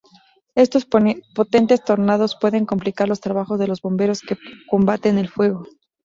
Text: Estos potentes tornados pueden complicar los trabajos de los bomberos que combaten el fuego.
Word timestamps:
Estos 0.55 0.85
potentes 1.37 1.83
tornados 1.83 2.35
pueden 2.41 2.65
complicar 2.65 3.07
los 3.07 3.19
trabajos 3.21 3.59
de 3.59 3.67
los 3.67 3.83
bomberos 3.83 4.21
que 4.21 4.35
combaten 4.67 5.19
el 5.19 5.29
fuego. 5.29 5.67